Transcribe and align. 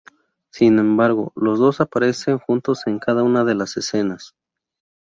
Sin 0.49 0.79
embargo, 0.79 1.31
los 1.35 1.59
dos 1.59 1.79
aparecen 1.79 2.39
juntos 2.39 2.87
en 2.87 2.97
cada 2.97 3.21
una 3.21 3.43
de 3.43 3.53
las 3.53 3.77
escenas. 3.77 4.33